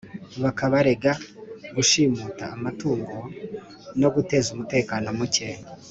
Bakabarega 0.41 1.11
gushimuta 1.75 2.43
amatungo, 2.55 3.15
No 4.01 4.07
guteza 4.15 4.47
umutekano 4.55 5.07
muke! 5.19 5.49